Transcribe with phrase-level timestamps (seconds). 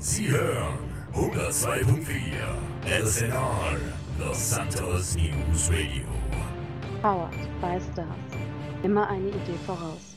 [0.00, 0.78] Sie hören
[1.12, 3.76] 102.4 LSNR
[4.20, 6.06] Los Santos News Radio.
[7.02, 8.06] Powered by Stars.
[8.84, 10.14] Immer eine Idee voraus.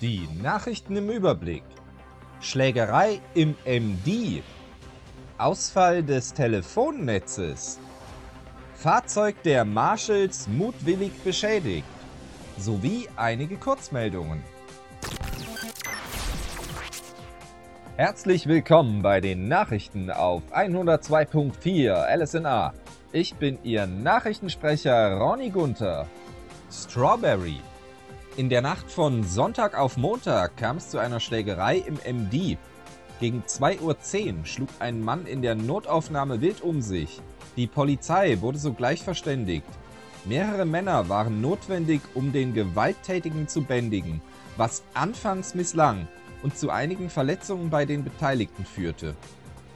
[0.00, 1.62] Die Nachrichten im Überblick.
[2.40, 4.42] Schlägerei im MD.
[5.38, 7.78] Ausfall des Telefonnetzes.
[8.74, 11.86] Fahrzeug der Marshalls mutwillig beschädigt.
[12.58, 14.42] Sowie einige Kurzmeldungen.
[18.02, 22.74] Herzlich willkommen bei den Nachrichten auf 102.4 LSNA.
[23.12, 26.08] Ich bin Ihr Nachrichtensprecher Ronny Gunther.
[26.68, 27.60] Strawberry.
[28.36, 32.58] In der Nacht von Sonntag auf Montag kam es zu einer Schlägerei im MD.
[33.20, 37.20] Gegen 2.10 Uhr schlug ein Mann in der Notaufnahme wild um sich.
[37.54, 39.68] Die Polizei wurde sogleich verständigt.
[40.24, 44.20] Mehrere Männer waren notwendig, um den Gewalttätigen zu bändigen,
[44.56, 46.08] was anfangs misslang
[46.42, 49.14] und zu einigen Verletzungen bei den Beteiligten führte.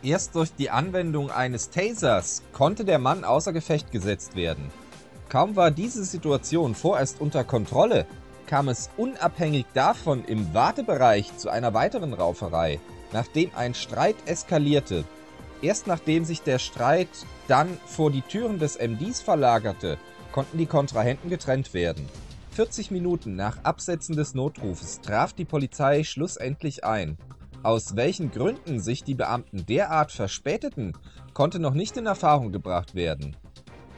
[0.02, 4.70] Erst durch die Anwendung eines Tasers konnte der Mann außer Gefecht gesetzt werden.
[5.28, 8.06] Kaum war diese Situation vorerst unter Kontrolle,
[8.46, 12.78] kam es unabhängig davon im Wartebereich zu einer weiteren Rauferei,
[13.12, 15.04] nachdem ein Streit eskalierte.
[15.62, 17.08] Erst nachdem sich der Streit
[17.48, 19.98] dann vor die Türen des MDs verlagerte,
[20.32, 22.08] konnten die Kontrahenten getrennt werden.
[22.56, 27.18] 40 Minuten nach Absetzen des Notrufes traf die Polizei schlussendlich ein.
[27.62, 30.96] Aus welchen Gründen sich die Beamten derart verspäteten,
[31.34, 33.36] konnte noch nicht in Erfahrung gebracht werden.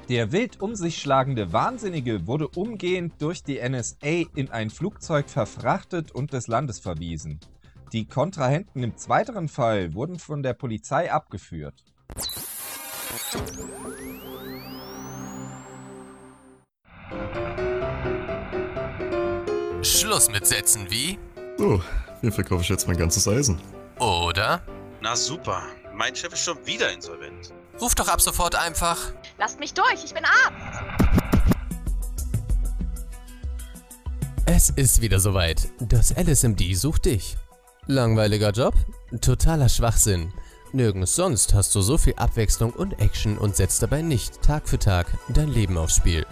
[0.08, 6.10] Der wild um sich schlagende Wahnsinnige wurde umgehend durch die NSA in ein Flugzeug verfrachtet
[6.10, 7.38] und des Landes verwiesen.
[7.92, 11.84] Die Kontrahenten im zweiten Fall wurden von der Polizei abgeführt.
[19.98, 21.18] Schluss mit Sätzen wie
[21.56, 21.82] So,
[22.22, 23.60] mir verkaufe ich jetzt mein ganzes Eisen.
[23.98, 24.62] oder
[25.00, 25.60] Na super,
[25.92, 27.52] mein Chef ist schon wieder insolvent.
[27.80, 31.08] ruf doch ab sofort einfach Lasst mich durch, ich bin Arzt.
[34.46, 35.68] Es ist wieder soweit.
[35.80, 37.36] Das LSMD sucht dich.
[37.86, 38.74] Langweiliger Job?
[39.20, 40.32] Totaler Schwachsinn.
[40.72, 44.78] Nirgends sonst hast du so viel Abwechslung und Action und setzt dabei nicht Tag für
[44.78, 46.24] Tag dein Leben aufs Spiel.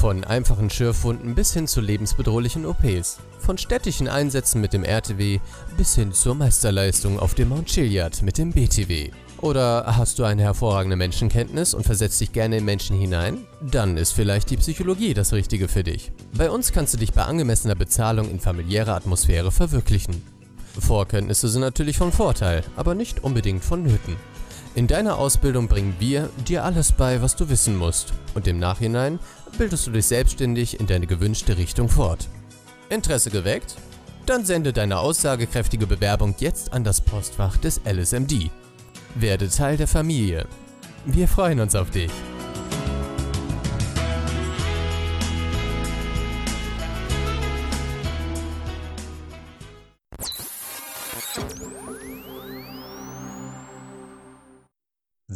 [0.00, 3.18] Von einfachen Schürfwunden bis hin zu lebensbedrohlichen OPs.
[3.40, 5.40] Von städtischen Einsätzen mit dem RTW
[5.76, 9.10] bis hin zur Meisterleistung auf dem Mount Chiliad mit dem BTW.
[9.38, 13.38] Oder hast du eine hervorragende Menschenkenntnis und versetzt dich gerne in Menschen hinein?
[13.60, 16.12] Dann ist vielleicht die Psychologie das Richtige für dich.
[16.32, 20.22] Bei uns kannst du dich bei angemessener Bezahlung in familiärer Atmosphäre verwirklichen.
[20.78, 24.14] Vorkenntnisse sind natürlich von Vorteil, aber nicht unbedingt vonnöten.
[24.78, 29.18] In deiner Ausbildung bringen wir dir alles bei, was du wissen musst, und im Nachhinein
[29.58, 32.28] bildest du dich selbstständig in deine gewünschte Richtung fort.
[32.88, 33.74] Interesse geweckt?
[34.24, 38.52] Dann sende deine aussagekräftige Bewerbung jetzt an das Postfach des LSMD.
[39.16, 40.46] Werde Teil der Familie.
[41.04, 42.12] Wir freuen uns auf dich.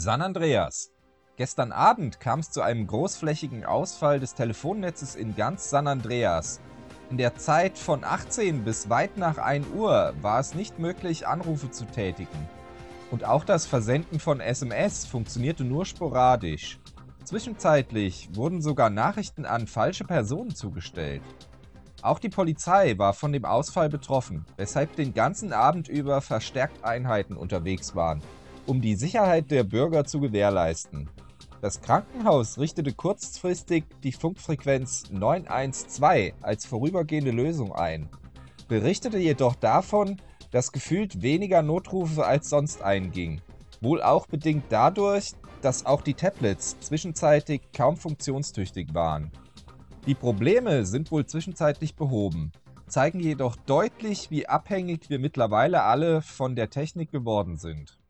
[0.03, 0.91] San Andreas.
[1.37, 6.59] Gestern Abend kam es zu einem großflächigen Ausfall des Telefonnetzes in ganz San Andreas.
[7.09, 11.71] In der Zeit von 18 bis weit nach 1 Uhr war es nicht möglich, Anrufe
[11.71, 12.49] zu tätigen.
[13.12, 16.81] Und auch das Versenden von SMS funktionierte nur sporadisch.
[17.23, 21.23] Zwischenzeitlich wurden sogar Nachrichten an falsche Personen zugestellt.
[22.03, 27.37] Auch die Polizei war von dem Ausfall betroffen, weshalb den ganzen Abend über verstärkt Einheiten
[27.37, 28.21] unterwegs waren,
[28.67, 31.09] um die Sicherheit der Bürger zu gewährleisten.
[31.61, 38.09] Das Krankenhaus richtete kurzfristig die Funkfrequenz 912 als vorübergehende Lösung ein,
[38.69, 43.41] berichtete jedoch davon, dass gefühlt weniger Notrufe als sonst eingingen,
[43.81, 49.31] wohl auch bedingt dadurch, dass auch die Tablets zwischenzeitlich kaum funktionstüchtig waren.
[50.06, 52.50] Die Probleme sind wohl zwischenzeitlich behoben,
[52.89, 58.02] zeigen jedoch deutlich, wie abhängig wir mittlerweile alle von der Technik geworden sind.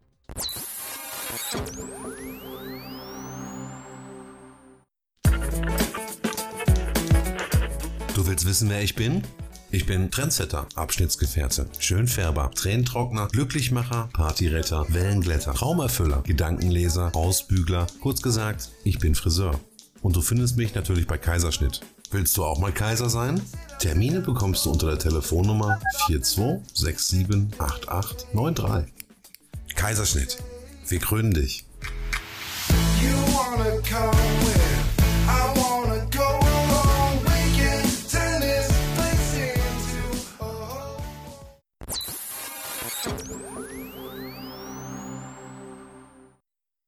[8.14, 9.22] Du willst wissen, wer ich bin?
[9.70, 17.86] Ich bin Trendsetter, Abschnittsgefährte, Schönfärber, Tränentrockner, Glücklichmacher, Partyretter, Wellenglätter, Traumerfüller, Gedankenleser, Ausbügler.
[18.02, 19.58] Kurz gesagt, ich bin Friseur.
[20.02, 21.80] Und du findest mich natürlich bei Kaiserschnitt.
[22.10, 23.40] Willst du auch mal Kaiser sein?
[23.78, 28.84] Termine bekommst du unter der Telefonnummer 42678893.
[29.74, 30.36] Kaiserschnitt.
[30.92, 31.64] Wir krönen dich.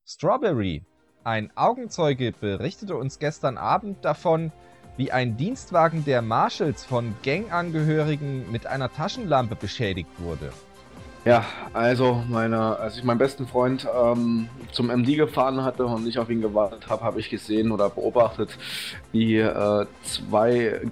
[0.05, 0.83] Strawberry.
[1.25, 4.53] Ein Augenzeuge berichtete uns gestern Abend davon,
[4.99, 10.53] wie ein Dienstwagen der Marshalls von Gangangehörigen mit einer Taschenlampe beschädigt wurde.
[11.25, 16.19] Ja, also meine, als ich meinen besten Freund ähm, zum MD gefahren hatte und ich
[16.19, 18.59] auf ihn gewartet habe, habe ich gesehen oder beobachtet,
[19.11, 20.83] wie äh, zwei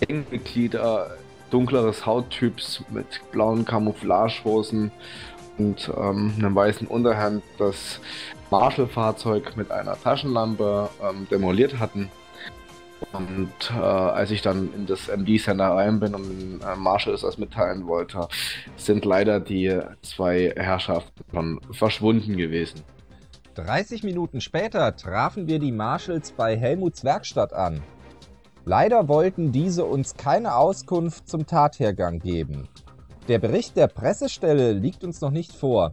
[0.00, 1.16] Gangmitglieder
[1.50, 4.92] dunkleres Hauttyps mit blauen Camouflagehosen
[5.58, 8.00] und ähm, einem weißen Unterhemd das
[8.50, 12.10] Marshall-Fahrzeug mit einer Taschenlampe ähm, demoliert hatten.
[13.12, 17.86] Und äh, als ich dann in das MD-Center rein bin und äh, Marshall das mitteilen
[17.86, 18.28] wollte,
[18.76, 22.82] sind leider die zwei Herrschaften schon verschwunden gewesen.
[23.54, 27.82] 30 Minuten später trafen wir die Marshalls bei Helmuts Werkstatt an.
[28.64, 32.68] Leider wollten diese uns keine Auskunft zum Tathergang geben.
[33.28, 35.92] Der Bericht der Pressestelle liegt uns noch nicht vor.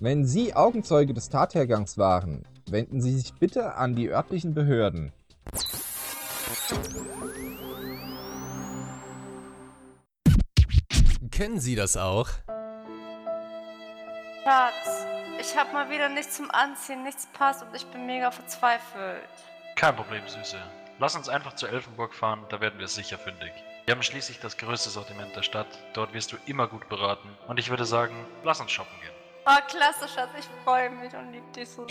[0.00, 5.12] Wenn Sie Augenzeuge des Tathergangs waren, wenden Sie sich bitte an die örtlichen Behörden.
[11.30, 12.28] Kennen Sie das auch?
[14.42, 15.06] Schatz,
[15.38, 19.28] ich hab mal wieder nichts zum Anziehen, nichts passt und ich bin mega verzweifelt.
[19.76, 20.58] Kein Problem, Süße.
[20.98, 23.52] Lass uns einfach zu Elfenburg fahren, da werden wir sicher fündig.
[23.84, 27.58] Wir haben schließlich das größte Sortiment der Stadt, dort wirst du immer gut beraten und
[27.58, 29.12] ich würde sagen, lass uns shoppen gehen.
[29.46, 31.86] Oh, klasse, Schatz, ich freue mich und lieb dich so.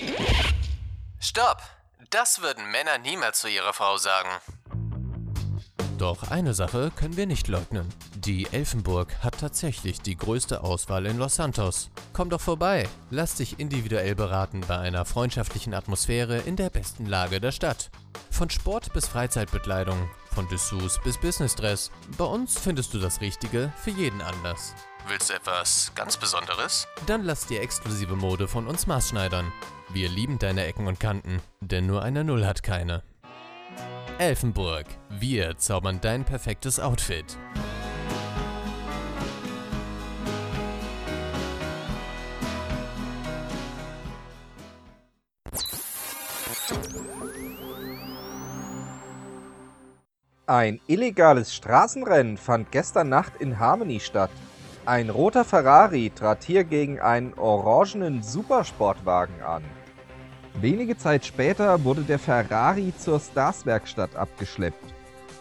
[1.20, 1.62] Stopp!
[2.10, 4.30] Das würden Männer niemals zu ihrer Frau sagen.
[5.98, 7.92] Doch eine Sache können wir nicht leugnen.
[8.16, 11.90] Die Elfenburg hat tatsächlich die größte Auswahl in Los Santos.
[12.14, 17.42] Komm doch vorbei, lass dich individuell beraten bei einer freundschaftlichen Atmosphäre in der besten Lage
[17.42, 17.90] der Stadt.
[18.30, 21.90] Von Sport bis Freizeitbekleidung, von Dessous bis Businessdress.
[22.16, 24.76] Bei uns findest du das Richtige für jeden Anlass.
[25.08, 26.88] Willst du etwas ganz Besonderes?
[27.08, 29.52] Dann lass dir exklusive Mode von uns maßschneidern.
[29.90, 33.02] Wir lieben deine Ecken und Kanten, denn nur eine Null hat keine.
[34.20, 37.36] Elfenburg, wir zaubern dein perfektes Outfit.
[50.50, 54.30] Ein illegales Straßenrennen fand gestern Nacht in Harmony statt.
[54.86, 59.62] Ein roter Ferrari trat hier gegen einen orangenen Supersportwagen an.
[60.62, 64.94] Wenige Zeit später wurde der Ferrari zur Stars-Werkstatt abgeschleppt.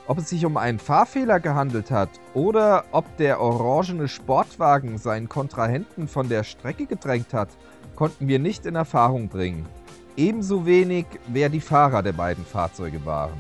[0.08, 6.08] Ob es sich um einen Fahrfehler gehandelt hat oder ob der orangene Sportwagen seinen Kontrahenten
[6.08, 7.50] von der Strecke gedrängt hat,
[7.94, 9.68] konnten wir nicht in Erfahrung bringen.
[10.16, 13.38] Ebenso wenig, wer die Fahrer der beiden Fahrzeuge waren.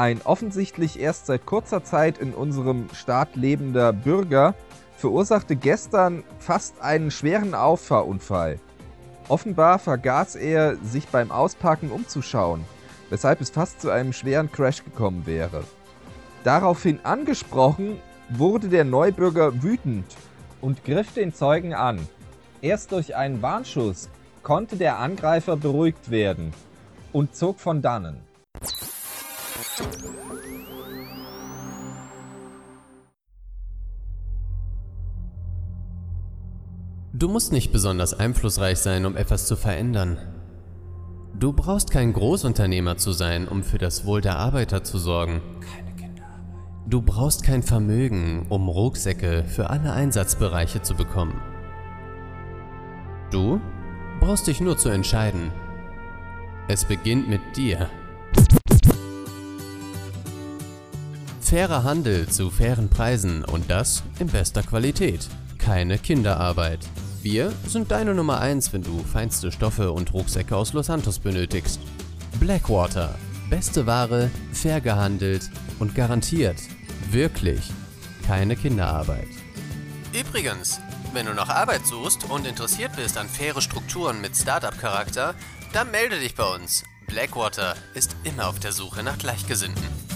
[0.00, 4.54] Ein offensichtlich erst seit kurzer Zeit in unserem Staat lebender Bürger
[4.96, 8.58] verursachte gestern fast einen schweren Auffahrunfall.
[9.28, 12.64] Offenbar vergaß er, sich beim Ausparken umzuschauen,
[13.10, 15.64] weshalb es fast zu einem schweren Crash gekommen wäre.
[16.44, 17.98] Daraufhin angesprochen,
[18.30, 20.06] wurde der Neubürger wütend
[20.62, 22.00] und griff den Zeugen an.
[22.62, 24.08] Erst durch einen Warnschuss
[24.42, 26.54] konnte der Angreifer beruhigt werden
[27.12, 28.29] und zog von dannen.
[37.12, 40.16] Du musst nicht besonders einflussreich sein, um etwas zu verändern.
[41.38, 45.42] Du brauchst kein Großunternehmer zu sein, um für das Wohl der Arbeiter zu sorgen.
[46.86, 51.40] Du brauchst kein Vermögen, um Rucksäcke für alle Einsatzbereiche zu bekommen.
[53.30, 53.60] Du
[54.18, 55.52] brauchst dich nur zu entscheiden.
[56.68, 57.88] Es beginnt mit dir.
[61.50, 65.28] Fairer Handel zu fairen Preisen und das in bester Qualität.
[65.58, 66.78] Keine Kinderarbeit.
[67.22, 71.80] Wir sind deine Nummer 1, wenn du feinste Stoffe und Rucksäcke aus Los Santos benötigst.
[72.38, 73.16] Blackwater.
[73.50, 76.58] Beste Ware, fair gehandelt und garantiert.
[77.10, 77.68] Wirklich.
[78.24, 79.26] Keine Kinderarbeit.
[80.12, 80.80] Übrigens,
[81.12, 85.34] wenn du nach Arbeit suchst und interessiert bist an faire Strukturen mit Startup-Charakter,
[85.72, 86.84] dann melde dich bei uns.
[87.08, 90.09] Blackwater ist immer auf der Suche nach Gleichgesinnten.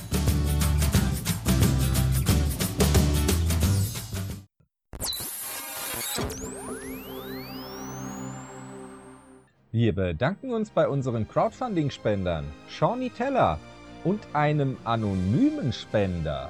[9.84, 13.58] Wir bedanken uns bei unseren Crowdfunding-Spendern Shawnee Teller
[14.02, 16.48] und einem anonymen Spender.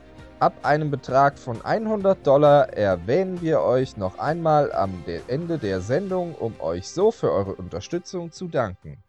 [0.43, 6.35] Ab einem Betrag von 100 Dollar erwähnen wir euch noch einmal am Ende der Sendung,
[6.35, 9.01] um euch so für eure Unterstützung zu danken.